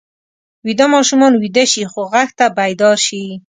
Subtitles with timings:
[0.65, 3.23] ویده ماشومان ویده شي خو غږ ته بیدار شي